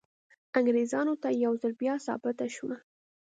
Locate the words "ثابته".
2.05-2.45